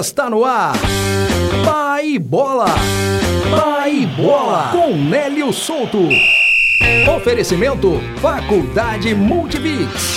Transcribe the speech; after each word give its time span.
Está 0.00 0.28
no 0.28 0.44
ar. 0.44 0.74
Pai 1.64 2.18
Bola. 2.18 2.66
Pai 3.48 4.04
Bola. 4.16 4.72
Com 4.72 4.96
Nélio 4.96 5.52
Souto. 5.52 6.08
Oferecimento 7.16 7.92
Faculdade 8.20 9.14
Multibix. 9.14 10.16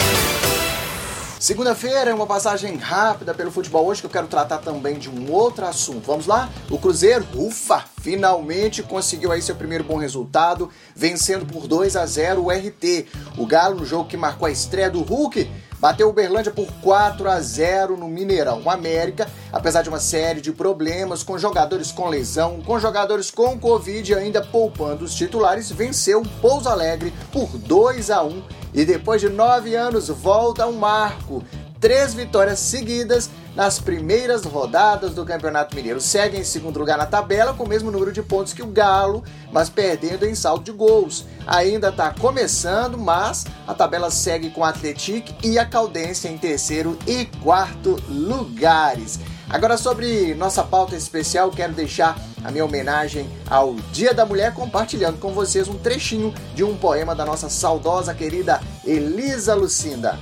Segunda-feira 1.40 2.10
é 2.10 2.14
uma 2.14 2.26
passagem 2.26 2.76
rápida 2.78 3.36
pelo 3.36 3.52
futebol 3.52 3.86
hoje 3.86 4.02
que 4.02 4.08
eu 4.08 4.12
quero 4.12 4.26
tratar 4.26 4.58
também 4.58 4.98
de 4.98 5.12
um 5.12 5.32
outro 5.32 5.66
assunto. 5.68 6.08
Vamos 6.08 6.26
lá? 6.26 6.50
O 6.72 6.80
Cruzeiro, 6.80 7.28
ufa, 7.36 7.86
finalmente 8.02 8.84
conseguiu 8.84 9.32
aí 9.32 9.42
seu 9.42 9.56
primeiro 9.56 9.84
bom 9.84 9.98
resultado, 9.98 10.70
vencendo 10.96 11.46
por 11.46 11.68
2 11.68 11.96
a 11.96 12.06
0 12.06 12.46
o 12.46 12.52
RT. 12.52 13.06
O 13.38 13.46
Galo 13.46 13.76
no 13.76 13.86
jogo 13.86 14.10
que 14.10 14.18
marcou 14.18 14.48
a 14.48 14.52
estreia 14.52 14.90
do 14.90 15.02
Hulk 15.02 15.50
bateu 15.80 16.08
o 16.08 16.10
Uberlândia 16.10 16.52
por 16.52 16.68
4 16.82 17.30
a 17.30 17.40
0 17.40 17.98
no 17.98 18.08
Mineirão. 18.08 18.62
O 18.64 18.70
América, 18.70 19.30
apesar 19.52 19.82
de 19.82 19.90
uma 19.90 20.00
série 20.00 20.42
de 20.42 20.52
problemas 20.52 21.24
com 21.24 21.38
jogadores 21.38 21.92
com 21.92 22.08
lesão, 22.10 22.62
com 22.62 22.80
jogadores 22.80 23.30
com 23.30 23.60
Covid 23.60 24.16
ainda 24.16 24.42
poupando 24.42 25.06
os 25.06 25.14
titulares, 25.14 25.72
venceu 25.72 26.22
o 26.22 26.28
Pouso 26.42 26.70
Alegre 26.70 27.14
por 27.32 27.48
2 27.58 28.10
a 28.10 28.24
1 28.24 28.44
e 28.74 28.86
depois 28.86 29.22
de 29.22 29.30
nove 29.30 29.76
anos 29.76 30.10
volta 30.10 30.68
um 30.68 30.74
marco. 30.74 31.44
Três 31.80 32.14
vitórias 32.14 32.60
seguidas 32.60 33.30
nas 33.58 33.80
primeiras 33.80 34.46
rodadas 34.46 35.16
do 35.16 35.26
Campeonato 35.26 35.76
Mineiro. 35.76 36.00
Segue 36.00 36.38
em 36.38 36.44
segundo 36.44 36.78
lugar 36.78 36.96
na 36.96 37.08
tabela 37.08 37.56
com 37.56 37.64
o 37.64 37.68
mesmo 37.68 37.90
número 37.90 38.14
de 38.14 38.22
pontos 38.22 38.54
que 38.54 38.62
o 38.62 38.68
Galo, 38.68 39.24
mas 39.52 39.68
perdendo 39.68 40.28
em 40.28 40.36
saldo 40.36 40.64
de 40.64 40.72
gols. 40.72 41.26
Ainda 41.48 41.90
está 41.90 42.14
começando, 42.14 43.00
mas 43.00 43.48
a 43.68 43.74
tabela 43.74 44.12
segue 44.12 44.52
com 44.52 44.62
o 44.62 44.64
Atlético 44.64 45.34
e 45.44 45.58
a 45.58 45.66
Caldense 45.66 46.28
em 46.28 46.38
terceiro 46.38 47.00
e 47.08 47.26
quarto 47.42 48.00
lugares. 48.08 49.20
Agora 49.50 49.76
sobre 49.76 50.36
nossa 50.36 50.64
pauta 50.64 50.96
especial, 50.96 51.50
quero 51.50 51.74
deixar 51.74 52.16
a 52.44 52.52
minha 52.52 52.66
homenagem 52.66 53.28
ao 53.50 53.74
Dia 53.92 54.14
da 54.14 54.24
Mulher 54.24 54.54
compartilhando 54.54 55.18
com 55.18 55.34
vocês 55.34 55.68
um 55.68 55.80
trechinho 55.80 56.32
de 56.54 56.64
um 56.64 56.78
poema 56.78 57.16
da 57.16 57.26
nossa 57.26 57.50
saudosa 57.50 58.14
querida 58.14 58.62
Elisa 58.86 59.56
Lucinda. 59.56 60.20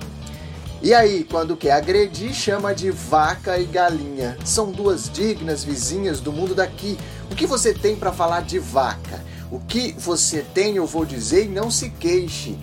E 0.86 0.94
aí, 0.94 1.24
quando 1.24 1.58
quer 1.58 1.72
agredir, 1.72 2.32
chama 2.32 2.72
de 2.72 2.92
vaca 2.92 3.58
e 3.58 3.66
galinha. 3.66 4.38
São 4.46 4.72
duas 4.72 5.10
dignas 5.12 5.64
vizinhas 5.64 6.20
do 6.20 6.32
mundo 6.32 6.54
daqui. 6.54 6.96
O 7.32 7.34
que 7.34 7.48
você 7.48 7.74
tem 7.74 7.96
para 7.96 8.14
falar 8.14 8.42
de 8.42 8.60
vaca? 8.60 9.26
O 9.50 9.60
que 9.60 9.96
você 9.98 10.46
tem, 10.54 10.76
eu 10.76 10.86
vou 10.86 11.04
dizer, 11.04 11.46
e 11.46 11.48
não 11.48 11.72
se 11.72 11.90
queixe. 11.90 12.56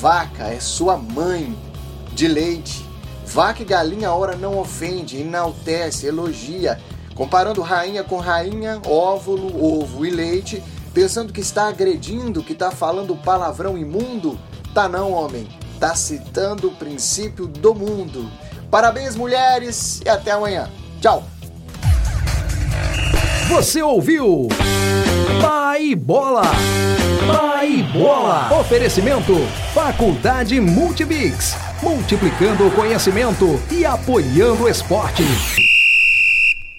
Vaca 0.00 0.44
é 0.44 0.60
sua 0.60 0.96
mãe 0.96 1.52
de 2.12 2.28
leite. 2.28 2.88
Vaca 3.26 3.62
e 3.62 3.64
galinha, 3.64 4.12
ora 4.12 4.36
não 4.36 4.56
ofende, 4.56 5.20
enaltece, 5.20 6.06
elogia, 6.06 6.80
comparando 7.16 7.60
rainha 7.60 8.04
com 8.04 8.18
rainha, 8.18 8.80
óvulo, 8.86 9.82
ovo 9.82 10.06
e 10.06 10.10
leite, 10.10 10.62
pensando 10.92 11.32
que 11.32 11.40
está 11.40 11.66
agredindo, 11.66 12.44
que 12.44 12.52
está 12.52 12.70
falando 12.70 13.16
palavrão 13.16 13.76
imundo. 13.76 14.38
Tá 14.72 14.88
não, 14.88 15.10
homem. 15.10 15.48
Tá 15.84 15.94
citando 15.94 16.68
o 16.68 16.74
princípio 16.74 17.46
do 17.46 17.74
mundo. 17.74 18.32
Parabéns, 18.70 19.14
mulheres, 19.16 20.00
e 20.02 20.08
até 20.08 20.30
amanhã. 20.30 20.66
Tchau. 20.98 21.22
Você 23.50 23.82
ouviu? 23.82 24.48
Pai 25.42 25.94
Bola. 25.94 26.44
Pai 27.26 27.82
Bola. 27.92 28.58
Oferecimento 28.60 29.34
Faculdade 29.74 30.58
Multibix. 30.58 31.54
Multiplicando 31.82 32.66
o 32.66 32.70
conhecimento 32.70 33.60
e 33.70 33.84
apoiando 33.84 34.64
o 34.64 34.68
esporte. 34.70 35.22